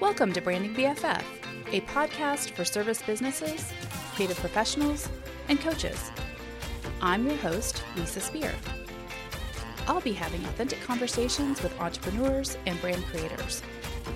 [0.00, 1.22] Welcome to Branding BFF,
[1.72, 3.70] a podcast for service businesses,
[4.14, 5.10] creative professionals,
[5.48, 6.10] and coaches.
[7.02, 8.50] I'm your host, Lisa Speer.
[9.86, 13.62] I'll be having authentic conversations with entrepreneurs and brand creators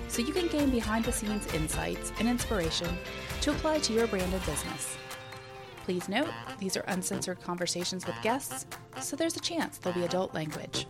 [0.07, 2.89] so you can gain behind the scenes insights and inspiration
[3.41, 4.97] to apply to your brand and business.
[5.83, 8.65] Please note, these are uncensored conversations with guests,
[9.01, 10.87] so there's a chance there'll be adult language.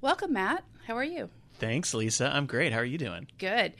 [0.00, 0.64] Welcome, Matt.
[0.86, 1.28] How are you?
[1.58, 2.30] Thanks, Lisa.
[2.32, 2.72] I'm great.
[2.72, 3.26] How are you doing?
[3.38, 3.74] Good.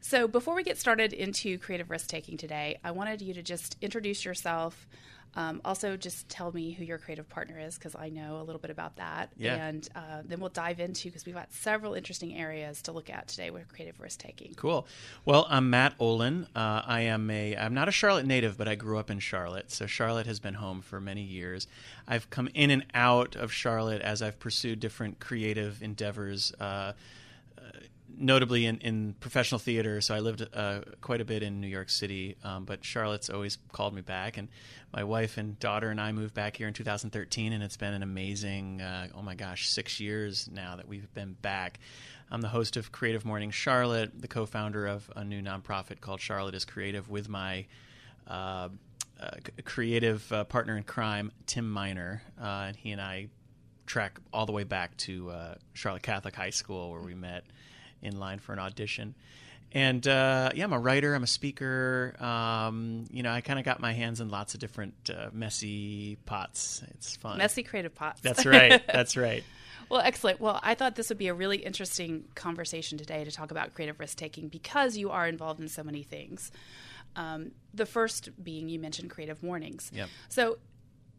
[0.00, 3.76] So, before we get started into creative risk taking today, I wanted you to just
[3.80, 4.86] introduce yourself.
[5.36, 8.60] Um, also, just tell me who your creative partner is because I know a little
[8.60, 9.32] bit about that.
[9.36, 9.56] Yeah.
[9.56, 13.28] And uh, then we'll dive into because we've got several interesting areas to look at
[13.28, 14.54] today with creative risk taking.
[14.54, 14.86] Cool.
[15.24, 16.46] Well, I'm Matt Olin.
[16.54, 17.56] Uh, I am a.
[17.56, 20.54] I'm not a Charlotte native, but I grew up in Charlotte, so Charlotte has been
[20.54, 21.66] home for many years.
[22.06, 26.52] I've come in and out of Charlotte as I've pursued different creative endeavors.
[26.60, 26.92] Uh,
[28.18, 30.00] notably in, in professional theater.
[30.00, 33.58] So I lived uh, quite a bit in New York City, um, but Charlotte's always
[33.72, 34.36] called me back.
[34.36, 34.48] And
[34.92, 38.02] my wife and daughter and I moved back here in 2013, and it's been an
[38.02, 41.78] amazing, uh, oh my gosh, six years now that we've been back.
[42.30, 46.20] I'm the host of Creative Morning Charlotte, the co founder of a new nonprofit called
[46.20, 47.66] Charlotte is Creative with my
[48.26, 48.68] uh,
[49.20, 49.30] uh
[49.64, 52.22] creative uh, partner in crime, Tim Miner.
[52.40, 53.28] Uh, and he and I
[53.86, 55.30] track all the way back to
[55.74, 57.44] Charlotte Catholic High School where we met
[58.04, 59.14] in line for an audition.
[59.74, 61.14] And uh, yeah, I'm a writer.
[61.14, 62.14] I'm a speaker.
[62.20, 66.16] Um, you know, I kind of got my hands in lots of different uh, messy
[66.26, 66.82] pots.
[66.90, 67.38] It's fun.
[67.38, 68.20] Messy creative pots.
[68.20, 68.80] That's right.
[68.92, 69.42] That's right.
[69.88, 70.40] well, excellent.
[70.40, 73.98] Well, I thought this would be a really interesting conversation today to talk about creative
[73.98, 76.52] risk taking because you are involved in so many things.
[77.16, 79.90] Um, the first being you mentioned Creative Mornings.
[79.92, 80.08] Yep.
[80.28, 80.58] So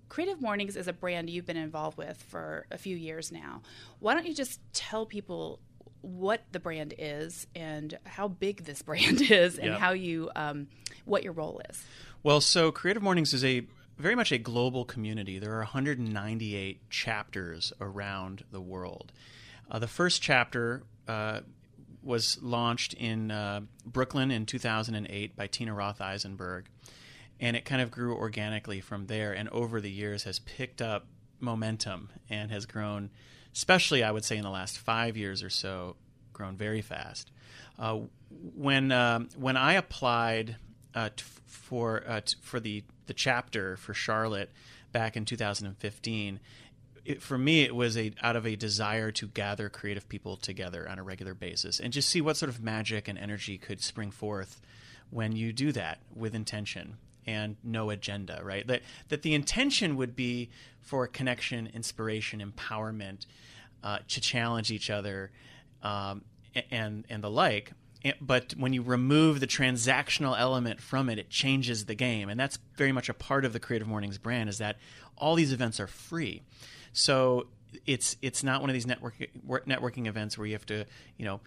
[0.08, 3.61] Creative Mornings is a brand you've been involved with for a few years now.
[4.00, 5.59] Why don't you just tell people
[6.06, 10.67] what the brand is and how big this brand is and how you um,
[11.06, 11.84] what your role is.
[12.23, 15.40] Well, so Creative Mornings is a very much a global community.
[15.40, 19.12] There are 198 chapters around the world.
[19.69, 21.41] Uh, the first chapter uh,
[22.03, 26.66] was launched in uh, Brooklyn in 2008 by Tina Roth Eisenberg,
[27.40, 29.34] and it kind of grew organically from there.
[29.34, 31.07] And over the years, has picked up
[31.40, 33.09] momentum and has grown
[33.56, 35.96] especially I would say in the last five years or so,
[36.34, 37.32] grown very fast.
[37.80, 38.02] Uh,
[38.56, 40.58] when um, when I applied
[40.94, 44.52] uh, t- for uh, t- for the the chapter for Charlotte
[44.92, 46.40] back in 2015.
[47.04, 50.90] It, for me, it was a out of a desire to gather creative people together
[50.90, 54.10] on a regular basis and just see what sort of magic and energy could spring
[54.10, 54.60] forth
[55.12, 58.66] when you do that with intention and no agenda, right?
[58.68, 60.50] That that the intention would be
[60.81, 63.25] for connection, inspiration, empowerment,
[63.84, 65.31] uh, to challenge each other,
[65.81, 66.24] um,
[66.72, 67.72] and and the like.
[68.22, 72.59] But when you remove the transactional element from it, it changes the game, and that's
[72.75, 74.50] very much a part of the Creative Mornings brand.
[74.50, 74.78] Is that
[75.18, 76.44] all these events are free,
[76.94, 77.47] so
[77.86, 79.16] it's it's not one of these network
[79.47, 80.86] networking events where you have to
[81.18, 81.40] you know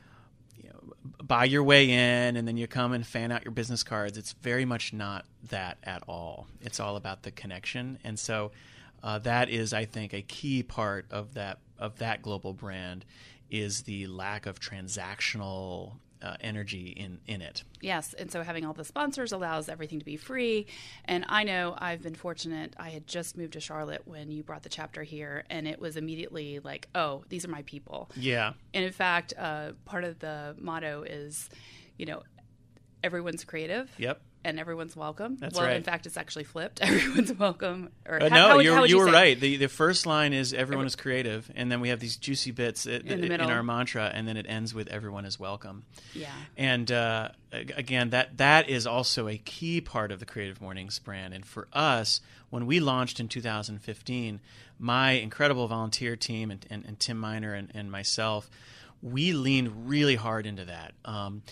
[0.63, 3.83] you know, buy your way in and then you come and fan out your business
[3.83, 4.19] cards.
[4.19, 6.47] It's very much not that at all.
[6.61, 7.99] It's all about the connection.
[8.05, 8.53] And so
[9.03, 13.05] uh, that is, I think, a key part of that of that global brand
[13.51, 15.93] is the lack of transactional
[16.23, 17.65] uh, energy in in it.
[17.81, 20.67] Yes, and so having all the sponsors allows everything to be free.
[21.05, 22.75] And I know I've been fortunate.
[22.79, 25.97] I had just moved to Charlotte when you brought the chapter here, and it was
[25.97, 28.11] immediately like, oh, these are my people.
[28.17, 28.53] Yeah.
[28.75, 31.49] And in fact, uh, part of the motto is,
[31.97, 32.23] you know,
[33.03, 33.91] everyone's creative.
[33.99, 35.37] Yep and everyone's welcome.
[35.37, 35.77] That's well, right.
[35.77, 36.81] in fact, it's actually flipped.
[36.83, 37.91] Everyone's welcome.
[38.07, 39.39] Or uh, how, no, you you, were right.
[39.39, 42.51] The the first line is everyone Every, is creative, and then we have these juicy
[42.51, 45.85] bits in, in, our mantra, and then it ends with everyone is welcome.
[46.15, 46.33] Yeah.
[46.57, 51.35] And uh, again, that that is also a key part of the Creative Mornings brand.
[51.35, 54.41] And for us, when we launched in 2015,
[54.79, 58.49] my incredible volunteer team and, and, and Tim Miner and, and myself
[59.03, 60.93] we leaned really hard into that.
[61.05, 61.43] Um,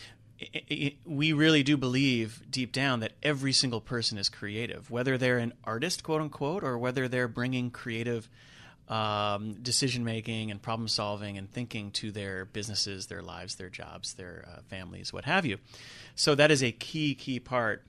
[1.04, 5.54] we really do believe deep down that every single person is creative, whether they're an
[5.64, 8.28] artist, quote unquote, or whether they're bringing creative
[8.88, 14.14] um, decision making and problem solving and thinking to their businesses, their lives, their jobs,
[14.14, 15.58] their uh, families, what have you.
[16.14, 17.84] So that is a key, key part.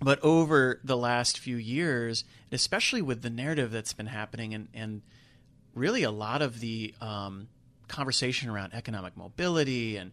[0.00, 5.02] But over the last few years, especially with the narrative that's been happening and, and
[5.74, 7.48] really a lot of the um,
[7.88, 10.12] conversation around economic mobility and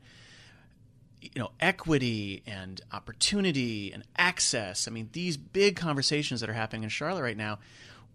[1.35, 6.83] you know equity and opportunity and access i mean these big conversations that are happening
[6.83, 7.59] in charlotte right now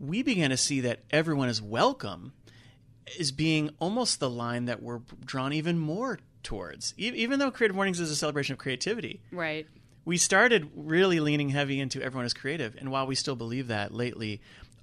[0.01, 2.33] we began to see that everyone is welcome
[3.19, 6.93] is being almost the line that we're drawn even more towards.
[6.99, 9.67] E- even though Creative Mornings is a celebration of creativity, Right.
[10.05, 12.77] we started really leaning heavy into everyone is creative.
[12.79, 14.41] And while we still believe that, lately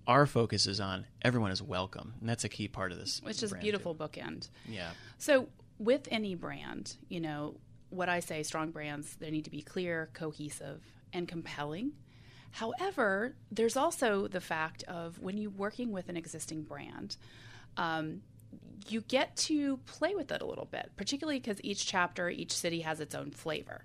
[0.07, 3.21] our focus is on everyone is welcome, and that's a key part of this.
[3.23, 4.03] Which is a beautiful too.
[4.03, 4.49] bookend.
[4.67, 4.89] Yeah.
[5.19, 5.47] So,
[5.79, 7.55] with any brand, you know,
[7.89, 10.81] what I say, strong brands, they need to be clear, cohesive,
[11.13, 11.93] and compelling.
[12.51, 17.17] However, there's also the fact of when you're working with an existing brand,
[17.77, 18.21] um,
[18.87, 22.81] you get to play with it a little bit, particularly because each chapter, each city
[22.81, 23.83] has its own flavor.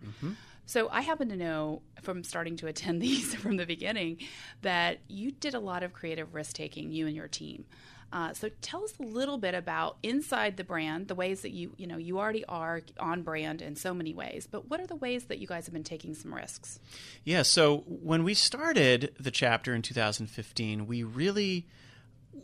[0.66, 4.18] So I happen to know from starting to attend these from the beginning
[4.62, 7.64] that you did a lot of creative risk taking, you and your team.
[8.12, 11.72] Uh, so tell us a little bit about inside the brand, the ways that you
[11.76, 14.96] you know you already are on brand in so many ways, but what are the
[14.96, 16.80] ways that you guys have been taking some risks?
[17.24, 21.66] Yeah, so when we started the chapter in 2015, we really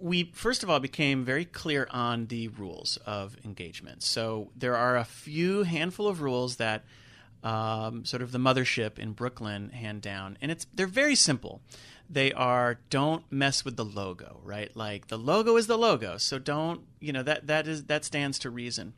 [0.00, 4.02] we first of all became very clear on the rules of engagement.
[4.02, 6.84] So there are a few handful of rules that
[7.46, 11.60] um, sort of the mothership in Brooklyn hand down, and it's they're very simple.
[12.10, 14.76] They are don't mess with the logo, right?
[14.76, 18.40] Like the logo is the logo, so don't you know that that is that stands
[18.40, 18.94] to reason.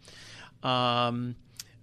[0.62, 1.36] Um,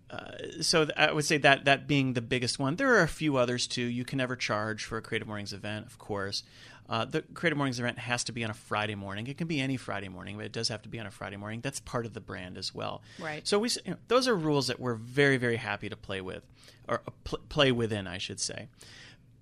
[0.10, 2.78] uh, so th- I would say that that being the biggest one.
[2.78, 3.84] There are a few others too.
[3.84, 6.42] You can never charge for a Creative Mornings event, of course.
[6.88, 9.28] Uh, the Creative Mornings event has to be on a Friday morning.
[9.28, 11.38] It can be any Friday morning, but it does have to be on a Friday
[11.38, 11.62] morning.
[11.62, 13.02] That's part of the brand as well.
[13.20, 13.48] Right.
[13.48, 16.44] So we, you know, those are rules that we're very, very happy to play with,
[16.88, 18.68] or uh, pl- play within, I should say.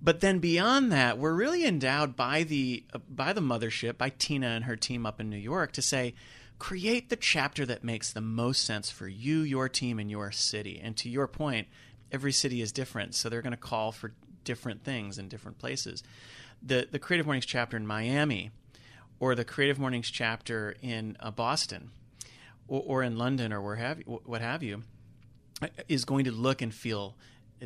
[0.01, 4.47] But then beyond that, we're really endowed by the uh, by the mothership, by Tina
[4.47, 6.13] and her team up in New York, to say,
[6.59, 10.79] create the chapter that makes the most sense for you, your team, and your city.
[10.81, 11.67] And to your point,
[12.09, 14.13] every city is different, so they're going to call for
[14.43, 16.03] different things in different places.
[16.65, 18.51] The the Creative Mornings chapter in Miami,
[19.19, 21.91] or the Creative Mornings chapter in uh, Boston,
[22.67, 24.83] or, or in London, or where have you, what have you,
[25.87, 27.15] is going to look and feel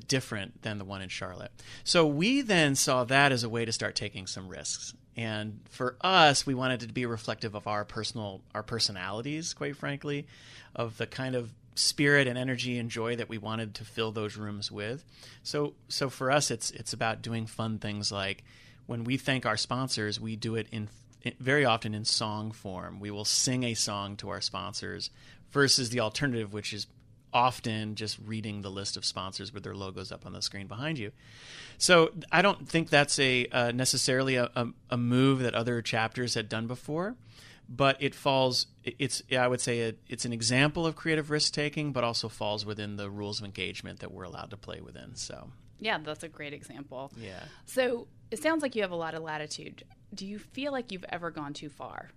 [0.07, 1.51] different than the one in Charlotte.
[1.83, 4.93] So we then saw that as a way to start taking some risks.
[5.15, 9.75] And for us, we wanted it to be reflective of our personal our personalities, quite
[9.75, 10.27] frankly,
[10.75, 14.37] of the kind of spirit and energy and joy that we wanted to fill those
[14.37, 15.03] rooms with.
[15.43, 18.43] So so for us it's it's about doing fun things like
[18.87, 20.89] when we thank our sponsors, we do it in
[21.39, 22.99] very often in song form.
[22.99, 25.09] We will sing a song to our sponsors
[25.51, 26.87] versus the alternative, which is
[27.33, 30.97] often just reading the list of sponsors with their logos up on the screen behind
[30.97, 31.11] you.
[31.77, 36.33] So I don't think that's a uh, necessarily a, a, a move that other chapters
[36.35, 37.15] had done before,
[37.67, 38.67] but it falls.
[38.85, 42.65] It's I would say it, it's an example of creative risk taking, but also falls
[42.65, 45.15] within the rules of engagement that we're allowed to play within.
[45.15, 45.49] So
[45.81, 47.11] Yeah, that's a great example.
[47.21, 47.43] yeah.
[47.65, 49.83] So it sounds like you have a lot of latitude.
[50.13, 52.09] Do you feel like you've ever gone too far?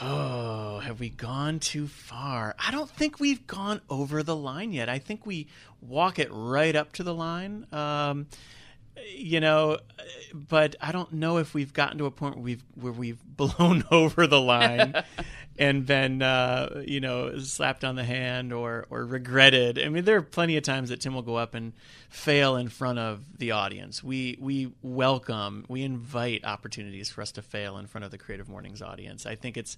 [0.00, 2.54] Oh, have we gone too far?
[2.58, 4.88] I don't think we've gone over the line yet.
[4.88, 5.48] I think we
[5.80, 7.66] walk it right up to the line.
[7.72, 8.28] Um,
[9.14, 9.78] you know,
[10.32, 13.84] but I don't know if we've gotten to a point where we've where we've blown
[13.90, 14.94] over the line
[15.58, 19.78] and been uh, you know slapped on the hand or or regretted.
[19.78, 21.72] I mean, there are plenty of times that Tim will go up and
[22.08, 24.02] fail in front of the audience.
[24.02, 28.48] We we welcome, we invite opportunities for us to fail in front of the Creative
[28.48, 29.26] Mornings audience.
[29.26, 29.76] I think it's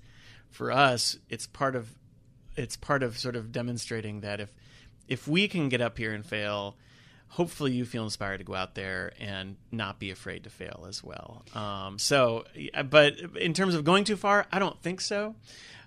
[0.51, 1.95] for us, it's part of
[2.57, 4.53] it's part of sort of demonstrating that if
[5.09, 6.77] if we can get up here and fail
[7.31, 11.03] hopefully you feel inspired to go out there and not be afraid to fail as
[11.03, 11.45] well.
[11.55, 12.45] Um, so,
[12.91, 15.37] but in terms of going too far, I don't think so.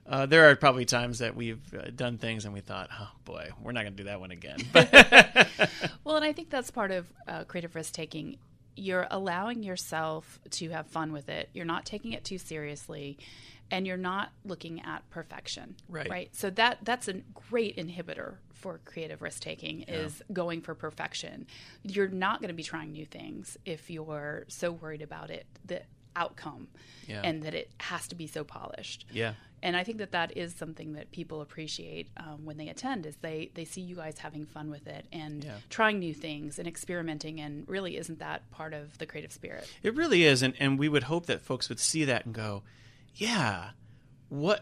[0.05, 3.49] Uh, there are probably times that we've uh, done things and we thought, oh boy,
[3.61, 4.57] we're not going to do that one again.
[6.03, 8.37] Well, and I think that's part of uh, creative risk taking.
[8.75, 11.49] You're allowing yourself to have fun with it.
[11.53, 13.17] You're not taking it too seriously,
[13.71, 15.75] and you're not looking at perfection.
[15.87, 16.09] Right.
[16.09, 16.35] Right.
[16.35, 17.13] So that that's a
[17.49, 21.45] great inhibitor for creative risk taking is going for perfection.
[21.83, 25.81] You're not going to be trying new things if you're so worried about it, the
[26.15, 26.67] outcome,
[27.07, 27.21] Yeah.
[27.23, 29.33] and that it has to be so polished yeah,
[29.65, 33.15] and I think that that is something that people appreciate um, when they attend is
[33.21, 35.57] they they see you guys having fun with it and Yeah.
[35.69, 39.95] trying new things and experimenting and really isn't that part of the creative spirit it
[39.95, 40.41] really is.
[40.43, 42.61] And, and we would hope that folks would see that and go,
[43.15, 43.71] yeah,
[44.29, 44.61] what,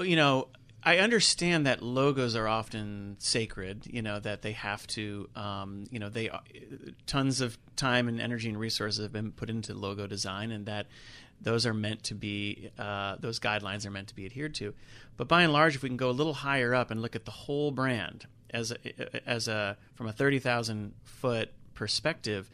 [0.00, 0.48] you know,
[0.84, 6.00] I understand that logos are often sacred, you know, that they have to, um, you
[6.00, 6.28] know, they
[7.06, 10.86] tons of time and energy and resources have been put into logo design, and that
[11.40, 14.74] those are meant to be, uh, those guidelines are meant to be adhered to.
[15.16, 17.26] But by and large, if we can go a little higher up and look at
[17.26, 22.50] the whole brand as a, as a from a thirty thousand foot perspective,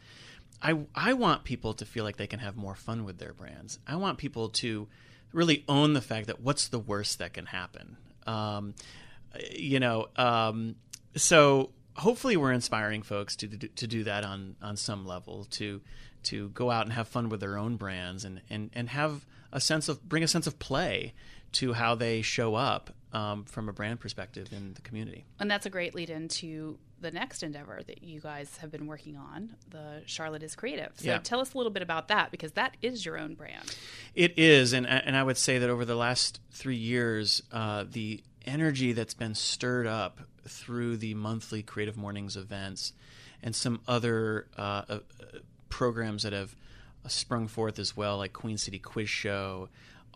[0.61, 3.79] I I want people to feel like they can have more fun with their brands.
[3.87, 4.87] I want people to
[5.33, 7.97] really own the fact that what's the worst that can happen.
[8.27, 8.73] Um,
[9.51, 10.75] you know, um,
[11.15, 15.81] so hopefully we're inspiring folks to to do that on on some level to
[16.23, 19.59] to go out and have fun with their own brands and and and have a
[19.59, 21.13] sense of bring a sense of play
[21.51, 25.25] to how they show up um, from a brand perspective in the community.
[25.39, 29.15] And that's a great lead into the next endeavor that you guys have been working
[29.17, 30.91] on, the Charlotte is Creative.
[30.95, 31.17] So Yeah.
[31.19, 33.75] tell us a little bit about that because that is your own brand.
[34.15, 38.21] It is, and and I would say that over the last three years, uh, the
[38.45, 42.93] energy that's been stirred up through the monthly Creative Mornings events
[43.43, 44.99] and some other uh, uh,
[45.69, 46.55] programs that have
[47.07, 49.69] sprung forth as well, like Queen City Quiz Show,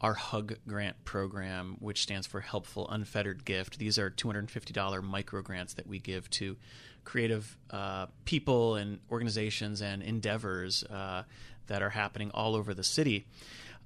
[0.04, 3.80] our Hug Grant program, which stands for Helpful Unfettered Gift.
[3.80, 6.58] These are $250 micro grants that we give to
[7.06, 11.24] creative uh, people and organizations and endeavors uh,
[11.68, 13.26] that are happening all over the city.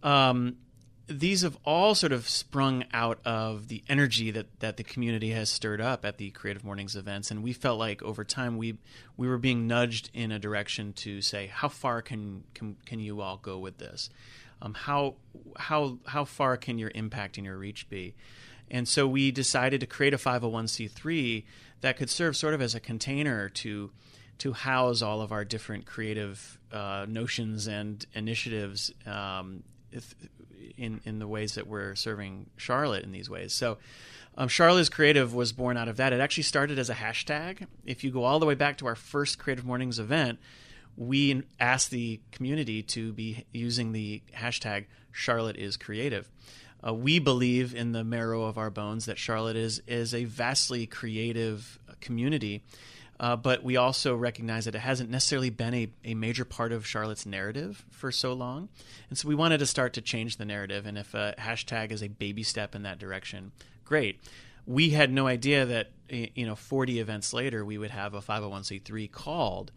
[0.02, 0.58] Um,
[1.08, 5.50] these have all sort of sprung out of the energy that, that the community has
[5.50, 8.78] stirred up at the Creative Mornings events, and we felt like over time we
[9.16, 13.22] we were being nudged in a direction to say how far can can, can you
[13.22, 14.10] all go with this,
[14.62, 15.16] um, how
[15.58, 18.16] how how far can your impact and your reach be,
[18.70, 21.44] and so we decided to create a 501c3
[21.82, 23.92] that could serve sort of as a container to
[24.40, 29.64] to house all of our different creative uh, notions and initiatives um,
[30.78, 33.54] in in the ways that we're serving Charlotte in these ways.
[33.54, 33.78] So,
[34.38, 36.14] um, Charlotte's Creative was born out of that.
[36.14, 37.66] It actually started as a hashtag.
[37.86, 40.40] If you go all the way back to our first Creative Mornings event,
[40.98, 46.30] we asked the community to be using the hashtag Charlotte is Creative.
[46.86, 50.86] Uh, we believe in the marrow of our bones that Charlotte is is a vastly
[50.86, 52.64] creative community.
[53.20, 56.86] Uh, but we also recognize that it hasn't necessarily been a, a major part of
[56.86, 58.70] Charlotte's narrative for so long.
[59.10, 60.86] And so we wanted to start to change the narrative.
[60.86, 63.54] And if a hashtag is a baby step in that direction,
[63.86, 64.22] great.
[64.68, 69.12] We had no idea that, you know, 40 events later, we would have a 501c3
[69.12, 69.72] called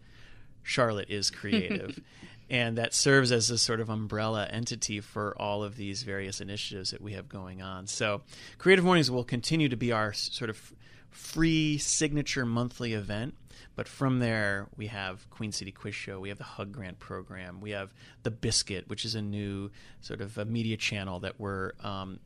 [0.63, 1.99] Charlotte is Creative.
[2.49, 6.91] and that serves as a sort of umbrella entity for all of these various initiatives
[6.91, 7.87] that we have going on.
[7.87, 8.21] So,
[8.57, 10.73] Creative Mornings will continue to be our sort of
[11.11, 13.35] free signature monthly event.
[13.75, 17.61] But from there, we have Queen City Quiz Show, we have the Hug Grant program,
[17.61, 21.71] we have the Biscuit, which is a new sort of a media channel that we're
[21.81, 22.19] um,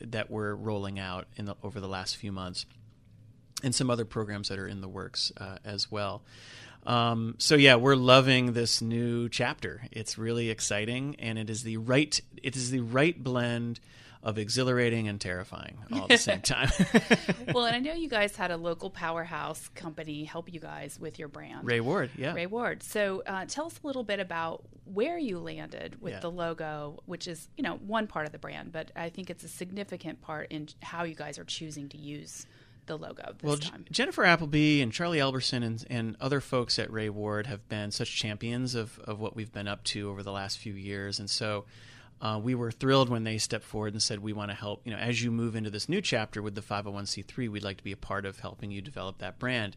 [0.00, 2.64] that we're rolling out in the, over the last few months
[3.62, 6.22] and some other programs that are in the works uh, as well.
[6.86, 9.82] Um, so yeah, we're loving this new chapter.
[9.90, 13.80] It's really exciting, and it is the right it is the right blend
[14.22, 16.68] of exhilarating and terrifying all at the same time.
[17.54, 21.18] well, and I know you guys had a local powerhouse company help you guys with
[21.18, 21.64] your brand.
[21.66, 22.82] Wray Ward, yeah, Wray Ward.
[22.82, 26.20] So uh, tell us a little bit about where you landed with Yeah.
[26.20, 29.44] the logo, which is you know one part of the brand, but I think it's
[29.44, 32.46] a significant part in how you guys are choosing to use
[32.86, 33.84] the logo this Well, time.
[33.90, 38.14] Jennifer Appleby and Charlie Elberson and, and other folks at Wray Ward have been such
[38.16, 41.18] champions of, of what we've been up to over the last few years.
[41.18, 41.64] And so
[42.20, 44.80] uh, we were thrilled when they stepped forward and said, We want to help.
[44.84, 47.84] You know, as you move into this new chapter with the 501c3, we'd like to
[47.84, 49.76] be a part of helping you develop that brand.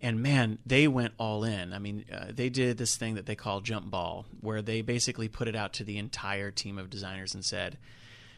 [0.00, 1.72] And man, they went all in.
[1.72, 5.28] I mean, uh, they did this thing that they call jump ball, where they basically
[5.28, 7.78] put it out to the entire team of designers and said,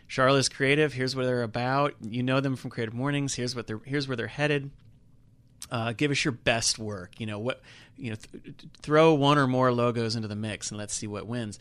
[0.06, 0.92] Charlotte's Creative.
[0.92, 1.94] Here's what they're about.
[2.00, 3.34] You know them from Creative Mornings.
[3.34, 3.80] Here's what they're.
[3.84, 4.70] Here's where they're headed.
[5.70, 7.18] Uh, give us your best work.
[7.18, 7.60] You know what?
[7.96, 11.06] You know, th- th- throw one or more logos into the mix and let's see
[11.06, 11.58] what wins.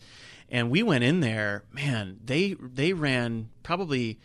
[0.48, 1.64] And we went in there.
[1.72, 4.20] Man, they they ran probably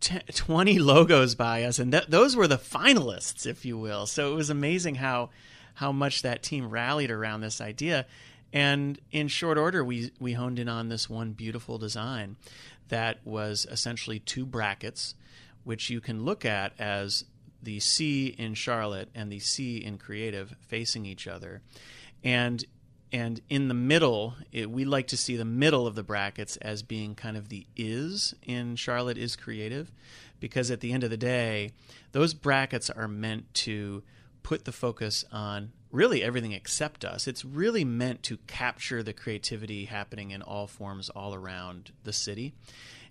[0.00, 4.06] 10, 20 logos by us, and th- those were the finalists, if you will.
[4.06, 5.30] So it was amazing how
[5.74, 8.06] how much that team rallied around this idea.
[8.52, 12.36] And in short order, we we honed in on this one beautiful design
[12.88, 15.14] that was essentially two brackets,
[15.64, 17.24] which you can look at as
[17.62, 21.62] the C in Charlotte and the C in Creative facing each other,
[22.24, 22.64] and
[23.12, 26.82] and in the middle, it, we like to see the middle of the brackets as
[26.82, 29.92] being kind of the is in Charlotte is Creative,
[30.40, 31.72] because at the end of the day,
[32.12, 34.02] those brackets are meant to
[34.42, 37.28] put the focus on really everything except us.
[37.28, 42.54] It's really meant to capture the creativity happening in all forms all around the city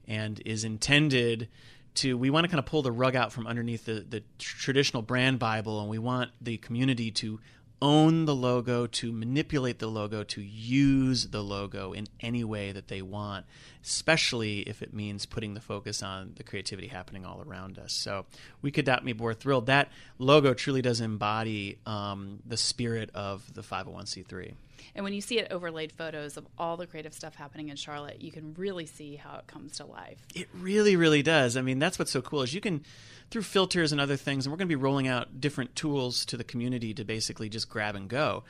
[0.08, 1.48] and is intended
[1.94, 5.04] to we want to kind of pull the rug out from underneath the, the traditional
[5.04, 7.40] brand bible and we want the community to
[7.82, 12.88] own the logo to manipulate the logo to use the logo in any way that
[12.88, 13.46] they want
[13.84, 17.94] especially if it means putting the focus on the creativity happening all around us.
[17.94, 18.26] So
[18.62, 19.66] we could not be more thrilled.
[19.66, 24.54] That logo truly does embody um, the spirit of the 501c3
[24.96, 28.22] And when you see it overlaid photos of all the creative stuff happening in Charlotte,
[28.22, 30.20] you can really see how it comes to life.
[30.36, 31.58] It really, really does.
[31.58, 32.84] I mean, that's what's so cool is you can
[33.32, 36.36] through filters and other things, and we're going to be rolling out different tools to
[36.36, 38.44] the community to basically just grab and go.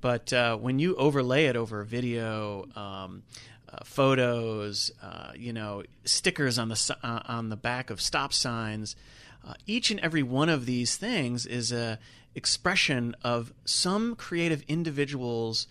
[0.00, 3.24] But uh, when you overlay it over video, um,
[3.70, 8.96] uh, photos, uh, you know, stickers on the uh, on the back of stop signs,
[9.48, 11.98] uh, each and every one of these things is a
[12.34, 15.66] expression of some creative individual's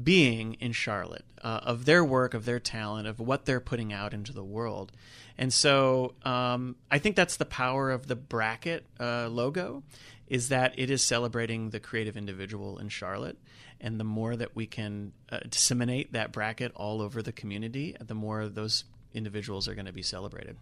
[0.00, 4.14] being in Charlotte, uh, of their work, of their talent, of what they're putting out
[4.14, 4.92] into the world.
[5.36, 9.82] And so um, I think that's the power of the bracket uh, logo,
[10.28, 13.38] is that it is celebrating the creative individual in Charlotte.
[13.80, 18.14] And the more that we can uh, disseminate that bracket all over the community, the
[18.14, 20.56] more those individuals are going to be celebrated.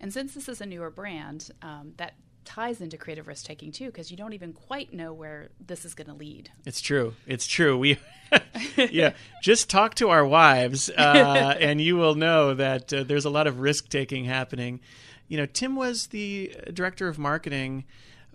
[0.00, 3.86] And since this is a newer brand, um, that ties into creative risk taking too
[3.86, 6.50] because you don't even quite know where this is going to lead.
[6.64, 7.14] It's true.
[7.26, 7.76] It's true.
[7.76, 7.98] We,
[8.76, 13.30] yeah, just talk to our wives, uh, and you will know that uh, there's a
[13.30, 14.80] lot of risk taking happening.
[15.28, 17.84] You know, Tim was the director of marketing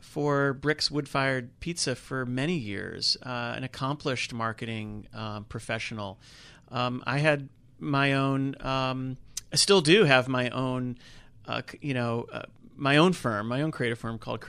[0.01, 6.19] for Brixx Wood Fired Pizza for many years, uh, an accomplished marketing um, professional.
[6.69, 7.49] Um, I had
[7.79, 8.55] my own.
[8.61, 9.17] Um,
[9.53, 10.97] I still do have my own.
[11.51, 12.43] Uh, you know uh,
[12.75, 14.43] my own firm, my own creative firm called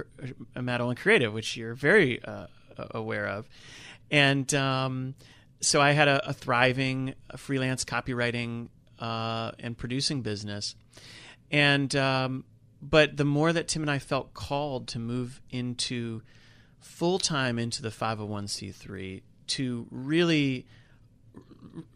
[0.56, 2.46] uh, Matt Creative, which you're very uh,
[2.92, 3.48] aware of.
[4.10, 5.14] And um,
[5.60, 8.68] so I had a, a thriving freelance copywriting
[8.98, 10.76] uh, and producing business.
[11.50, 12.44] And um,
[12.80, 16.22] but the more that Tim and I felt called to move into
[16.80, 20.66] full time into the 501c3 to really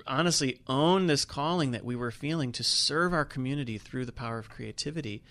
[0.06, 4.38] honestly own this calling that we were feeling to serve our community through the power
[4.38, 5.22] of creativity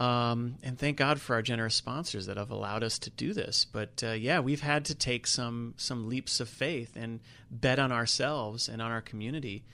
[0.00, 3.66] um, and thank God for our generous sponsors that have allowed us to do this.
[3.70, 7.92] But uh, yeah, we've had to take some some leaps of faith and bet on
[7.92, 9.64] ourselves and on our community.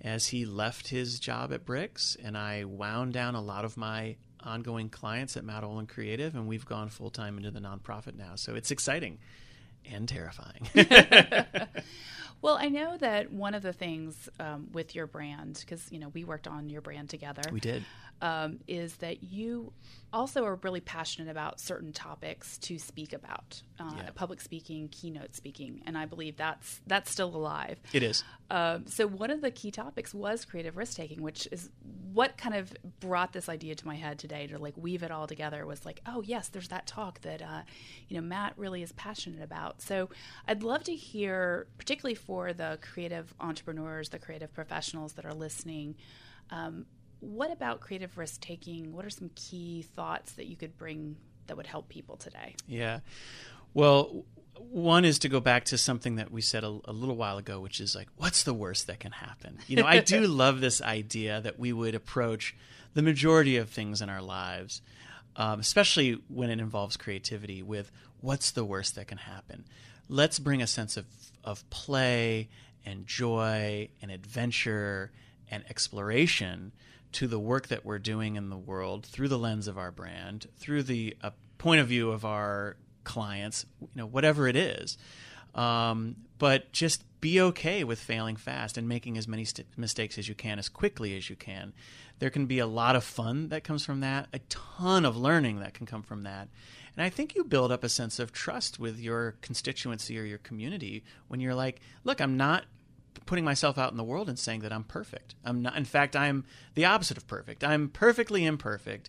[0.00, 4.16] As he left his job at Brixx, and I wound down a lot of my
[4.40, 8.34] ongoing clients at Matt Olin Creative, and we've gone full time into the nonprofit now.
[8.34, 9.18] So it's exciting
[9.90, 10.68] and terrifying.
[12.42, 16.08] well, I know that one of the things um, with your brand, because you know
[16.08, 17.42] we worked on your brand together.
[17.50, 17.84] We did
[18.20, 19.72] um, is that you
[20.12, 24.10] also are really passionate about certain topics to speak about, uh, yeah.
[24.14, 27.80] public speaking, keynote speaking, and I believe that's that's still alive.
[27.92, 28.22] It is.
[28.50, 31.70] Um, so one of the key topics was creative risk taking, which is
[32.12, 35.26] what kind of brought this idea to my head today to like weave it all
[35.26, 35.66] together.
[35.66, 37.62] Was like, oh yes, there's that talk that uh,
[38.08, 39.82] you know Matt really is passionate about.
[39.82, 40.08] So
[40.46, 45.96] I'd love to hear, particularly for the creative entrepreneurs, the creative professionals that are listening.
[46.50, 46.86] Um,
[47.20, 48.92] what about creative risk taking?
[48.92, 52.54] What are some key thoughts that you could bring that would help people today?
[52.66, 53.00] Yeah.
[53.74, 54.24] Well,
[54.56, 57.60] one is to go back to something that we said a, a, little while ago,
[57.60, 59.58] which is like, what's the worst that can happen?
[59.68, 62.56] You know, I do love this idea that we would approach
[62.94, 64.82] the majority of things in our lives,
[65.36, 69.64] um, especially when it involves creativity, with what's the worst that can happen?
[70.08, 71.06] Let's bring a sense of,
[71.44, 72.48] of play
[72.84, 75.12] and joy and adventure
[75.50, 76.72] and exploration
[77.12, 80.48] to the work that we're doing in the world through the lens of our brand,
[80.56, 84.98] through the uh, point of view of our clients, you know, whatever it is.
[85.54, 90.28] Um, but just be okay with failing fast and making as many st- mistakes as
[90.28, 91.72] you can as quickly as you can.
[92.18, 95.60] There can be a lot of fun that comes from that, a ton of learning
[95.60, 96.48] that can come from that.
[96.96, 100.38] And I think you build up a sense of trust with your constituency or your
[100.38, 102.66] community when you're like, look, I'm not
[103.26, 105.34] putting myself out in the world and saying that I'm perfect.
[105.44, 105.76] I'm not.
[105.76, 107.64] In fact, I'm the opposite of perfect.
[107.64, 109.08] I'm perfectly imperfect,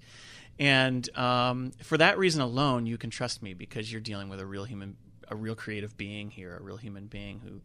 [0.59, 4.45] and um, for that reason alone, you can trust me because you're dealing with a
[4.45, 4.95] real human,
[5.27, 7.61] a real creative being here, a real human being who.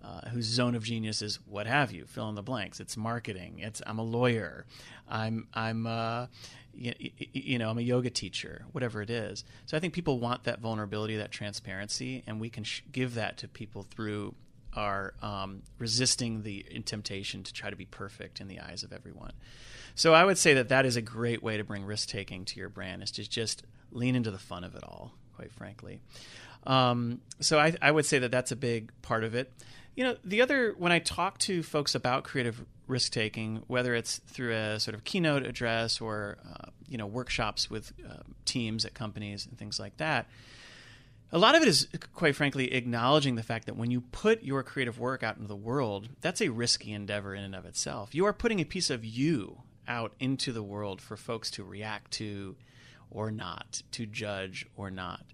[0.00, 3.58] Uh, whose zone of genius is what have you fill in the blanks it's marketing
[3.58, 4.64] it's i'm a lawyer
[5.08, 6.24] i'm i'm uh,
[6.72, 6.92] you,
[7.32, 10.60] you, know i'm a yoga teacher whatever it is so i think people want that
[10.60, 14.36] vulnerability that transparency and we can sh- give that to people through
[14.74, 19.32] are um, resisting the temptation to try to be perfect in the eyes of everyone.
[19.98, 22.60] So I would say that that is a great way to bring risk taking to
[22.60, 26.00] your brand is to just lean into the fun of it all, quite frankly.
[26.68, 29.52] Um, so I, I would say that that's a big part of it.
[29.96, 34.18] You know, the other when I talk to folks about creative risk taking, whether it's
[34.18, 38.94] through a sort of keynote address or uh, you know workshops with uh, teams at
[38.94, 40.28] companies and things like that
[41.30, 44.62] a lot of it is quite frankly acknowledging the fact that when you put your
[44.62, 48.24] creative work out into the world that's a risky endeavor in and of itself you
[48.24, 52.54] are putting a piece of you out into the world for folks to react to
[53.10, 55.24] or not to judge or not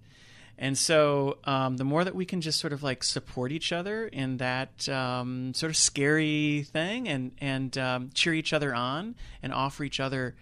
[0.56, 4.06] And so, um, the more that we can just sort of like support each other
[4.06, 9.52] in that um, sort of scary thing, and and um, cheer each other on, and
[9.52, 10.36] offer each other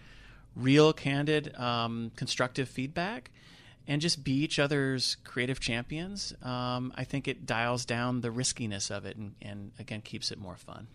[0.55, 3.31] real, candid, um, constructive feedback,
[3.89, 8.91] and just be each other's creative champions, um, I think it dials down the riskiness
[8.91, 10.89] of it, and, and again keeps it more fun.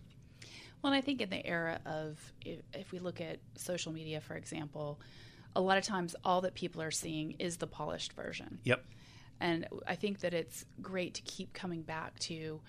[0.82, 4.20] Well, and I think in the era of, if, if we look at social media,
[4.20, 5.00] for example,
[5.56, 8.58] a lot of times all that people are seeing is the polished version.
[8.64, 8.84] Yep.
[9.40, 12.60] And I think that it's great to keep coming back to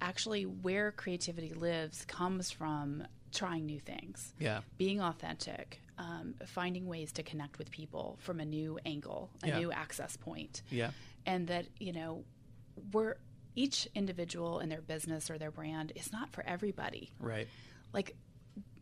[0.00, 4.60] actually where creativity lives comes from trying new things, Yeah.
[4.78, 9.58] being authentic, um, finding ways to connect with people from a new angle, a Yeah.
[9.58, 10.90] new access point, Yeah.
[11.24, 12.24] and that you know
[12.92, 13.16] we're
[13.56, 17.48] each individual in their business or their brand is not for everybody Right.
[17.92, 18.14] like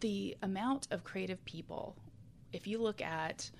[0.01, 1.97] the amount of creative people
[2.53, 3.51] if you look at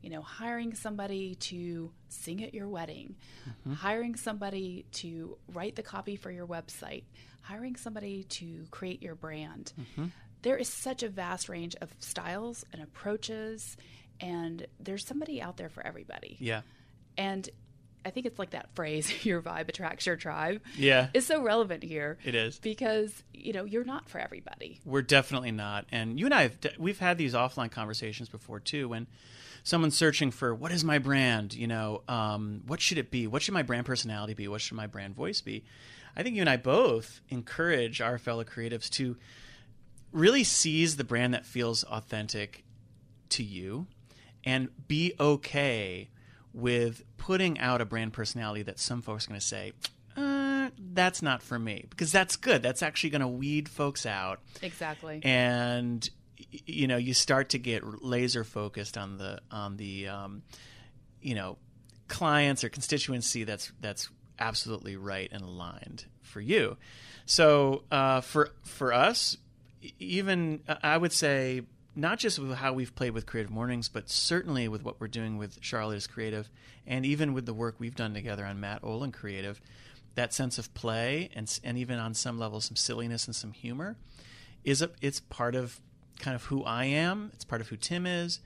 [0.00, 3.14] you know hiring somebody to sing at your wedding
[3.48, 3.74] mm-hmm.
[3.74, 7.04] hiring somebody to write the copy for your website
[7.42, 10.06] hiring somebody to create your brand mm-hmm.
[10.42, 13.76] there is such a vast range of styles and approaches
[14.20, 16.62] and there's somebody out there for everybody Yeah.
[17.16, 17.48] and
[18.04, 21.08] i think it's like that phrase your vibe attracts your tribe Yeah.
[21.14, 22.58] is so relevant here It is.
[22.58, 25.86] because you know you're not for everybody We're definitely not.
[25.92, 29.06] And you and I have we've had these offline conversations before too when
[29.64, 33.26] someone's searching for what is my brand, you know, um, what should it be?
[33.28, 34.48] What should my brand personality be?
[34.48, 35.64] What should my brand voice be?
[36.16, 39.16] I think you and I both encourage our fellow creatives to
[40.12, 42.64] really seize the brand that feels authentic
[43.30, 43.86] to you
[44.44, 46.08] and be okay
[46.52, 49.72] with putting out a brand personality that some folks are going to say,
[50.16, 51.86] uh, that's not for me.
[51.88, 52.62] Because that's good.
[52.62, 54.40] That's actually going to weed folks out.
[54.62, 56.08] exactly And
[56.50, 60.42] you know, you start to get laser focused on the on the um,
[61.20, 61.58] you know
[62.08, 66.76] clients or constituency that's that's absolutely right and aligned for you.
[67.26, 69.36] So uh, for for us,
[69.98, 71.62] even uh, I would say
[71.94, 75.38] not just with how we've played with Creative Mornings, but certainly with what we're doing
[75.38, 76.48] with Charlotte is Creative,
[76.86, 79.60] and even with the work we've done together on Matt Olin Creative,
[80.14, 83.96] that sense of play and and even on some level some silliness and some humor
[84.62, 85.80] is a it's part of
[86.18, 87.30] kind of who I am.
[87.34, 88.40] It's part of who Tim is.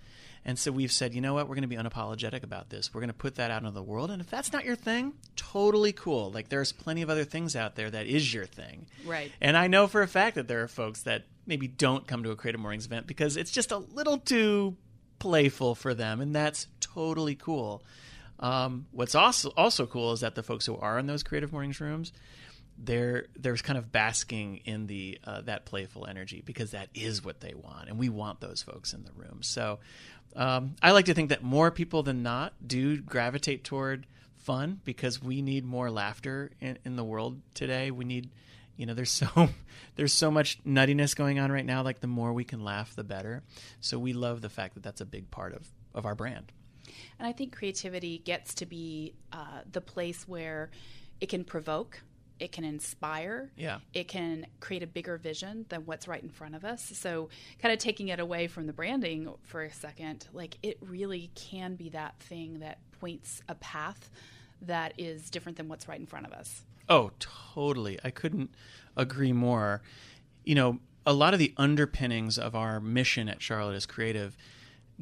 [0.45, 2.95] And so we've said, you know what, we're going to be unapologetic about this.
[2.95, 4.13] We're going to put that out into the world.
[4.13, 6.31] And if that's not your thing, totally cool.
[6.31, 8.87] Like there's plenty of other things out there that is your thing.
[9.05, 9.33] Right.
[9.41, 12.31] And I know for a fact that there are folks that maybe don't come to
[12.31, 14.77] a Creative Mornings event because it's just a little too
[15.19, 16.21] playful for them.
[16.21, 17.83] And that's totally cool.
[18.39, 21.81] Um, what's also also cool is that the folks who are in those Creative Mornings
[21.81, 22.13] rooms,
[22.77, 27.41] they're they're kind of basking in the uh, that playful energy because that is what
[27.41, 29.39] they want, and we want those folks in the room.
[29.41, 29.79] So
[30.35, 34.07] um, I like to think that more people than not do gravitate toward
[34.37, 37.91] fun because we need more laughter in, in the world today.
[37.91, 38.31] We need,
[38.77, 39.49] you know, there's so
[39.97, 41.83] there's so much nuttiness going on right now.
[41.83, 43.43] Like the more we can laugh, the better.
[43.81, 46.53] So we love the fact that that's a big part of of our brand.
[47.19, 50.71] And I think creativity gets to be uh, the place where
[51.21, 52.01] it can provoke,
[52.39, 53.79] it can inspire, Yeah.
[53.95, 56.85] it can create a bigger vision than what's right in front of us.
[56.85, 61.31] So, kind of taking it away from the branding for a second, like it really
[61.35, 64.11] can be that thing that points a path
[64.63, 66.63] that is different than what's right in front of us.
[66.89, 67.99] Oh, totally.
[68.05, 68.51] I couldn't
[68.97, 69.83] agree more.
[70.45, 74.37] You know, a lot of the underpinnings of our mission at Charlotte is Creative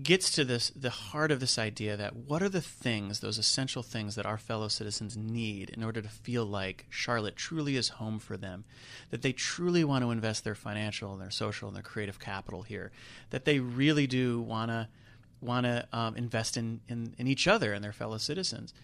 [0.02, 3.82] gets to this the heart of this idea that what are the things, those essential
[3.82, 8.18] things that our fellow citizens need in order to feel like Charlotte truly is home
[8.18, 8.64] for them,
[9.10, 12.62] that they truly want to invest their financial and their social and their creative capital
[12.62, 12.90] here,
[13.30, 14.88] that they really do want to
[15.40, 18.74] want to um, invest in, in in each other and their fellow citizens.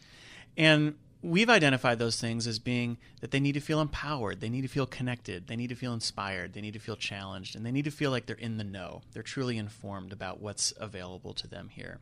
[0.57, 4.63] And we've identified those things as being that they need to feel empowered, they need
[4.63, 7.73] to feel connected, they need to feel inspired, they need to feel challenged, and they
[7.73, 9.03] need to feel like they're in the know.
[9.13, 11.99] They're truly informed about what's available to them here.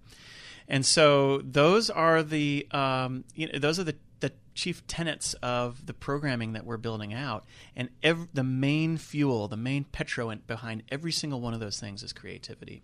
[0.69, 5.87] And so those are the um, you know, those are the, the chief tenets of
[5.87, 7.45] the programming that we're building out.
[7.75, 12.03] And ev- the main fuel, the main petroent behind every single one of those things
[12.03, 12.83] is creativity.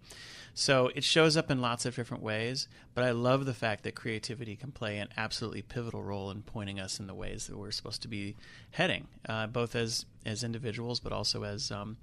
[0.56, 3.96] So it shows up in lots of different ways, but I love the fact that
[3.96, 7.72] creativity can play an absolutely pivotal role in pointing us in the ways that we're
[7.72, 8.36] supposed to be
[8.70, 11.96] heading, uh, both as as individuals, but also as um,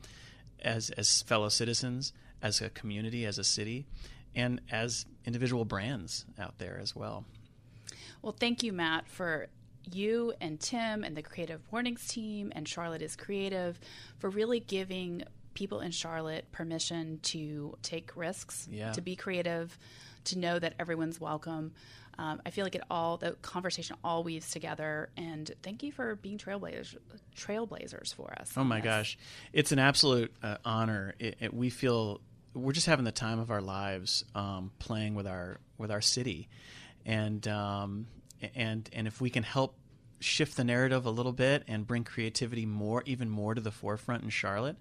[0.62, 2.12] as as fellow citizens,
[2.42, 3.86] as a community, as a city,
[4.36, 7.24] and as individual brands out there as well.
[8.22, 9.48] Well, thank you, Matt, for
[9.90, 13.80] you and Tim and the Creative Mornings team and Charlotte is Creative
[14.20, 18.92] for really giving people in Charlotte permission to take risks, Yeah.
[18.94, 19.78] to be creative,
[20.26, 21.74] to know that everyone's welcome.
[22.18, 25.10] Um, I feel like it all the conversation all weaves together.
[25.18, 26.96] And thank you for being trailblazers,
[27.36, 28.54] trailblazers for us.
[28.56, 28.84] Oh my this.
[28.86, 29.18] gosh,
[29.54, 31.16] it's an absolute uh, honor.
[31.20, 32.22] It, it, we feel
[32.54, 36.50] we're just having the time of our lives um, playing with our with our city,
[37.06, 38.08] and um,
[38.56, 39.76] and and if we can help
[40.20, 44.24] shift the narrative a little bit and bring creativity more, even more to the forefront
[44.24, 44.76] in Charlotte,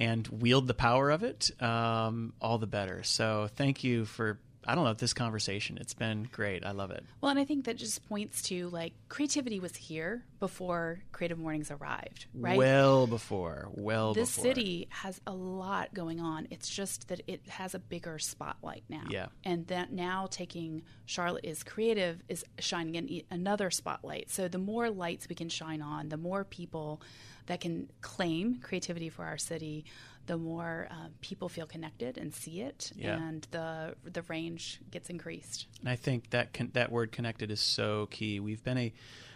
[0.00, 3.02] and wield the power of it, um, all the better.
[3.02, 5.78] So thank you for I don't know this conversation.
[5.80, 6.64] It's been great.
[6.64, 7.02] I love it.
[7.20, 11.70] Well, and I think that just points to like creativity was here before Creative Mornings
[11.70, 12.58] arrived, right?
[12.58, 14.22] Well before, well before.
[14.22, 14.44] this before.
[14.50, 16.46] city has a lot going on.
[16.50, 19.04] It's just that it has a bigger spotlight now.
[19.08, 19.26] Yeah.
[19.44, 24.30] And that now taking Charlotte is creative is shining in another spotlight.
[24.30, 27.00] So the more lights we can shine on, the more people
[27.46, 29.84] that can claim creativity for our city,
[30.26, 33.16] the more uh, people feel connected and see it, yeah.
[33.16, 35.66] and the the range gets increased.
[35.80, 38.40] And I think that con- that word "connected" is so key.
[38.40, 38.92] We've been a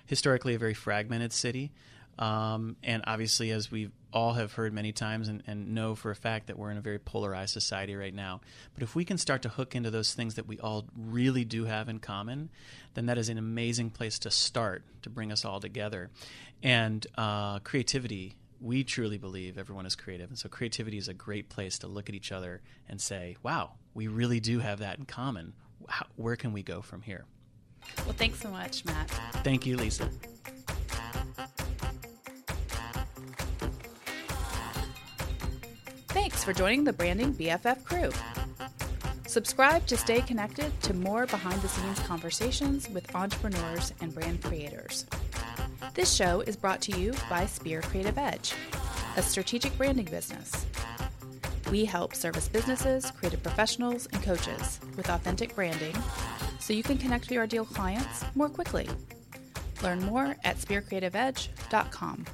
[0.07, 1.73] historically a very fragmented city,
[2.18, 6.14] um, and obviously, as we all have heard many times and, and, know for a
[6.14, 8.40] fact that we're in a very polarized society right now.
[8.75, 11.64] But if we can start to hook into those things that we all really do
[11.64, 12.51] have in common,
[12.94, 16.11] then that is an amazing place to start to bring us all together.
[16.62, 20.31] And uh, creativity we truly believe everyone is creative.
[20.31, 23.72] And so creativity is a great place to look at each other and say, wow,
[23.92, 25.53] we really do have that in common.
[25.87, 27.27] How, where can we go from here?
[28.07, 29.11] Well, thanks so much, Matt.
[29.44, 30.09] Thank you, Lisa.
[36.09, 38.11] Thanks for joining the Branding BFF crew.
[39.27, 45.05] Subscribe to stay connected to more behind the scenes conversations with entrepreneurs and brand creators.
[45.92, 48.55] This show is brought to you by Speer Creative Edge,
[49.16, 50.66] a strategic branding business.
[51.70, 55.97] We help service businesses, creative professionals, and coaches with authentic branding
[56.59, 58.88] so you can connect with your ideal clients more quickly.
[59.83, 62.25] Learn more at speercreativeedge.com.